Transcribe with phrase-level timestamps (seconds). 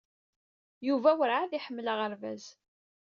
[0.87, 2.43] Yuba weṛɛad iḥemmel aɣerbaz?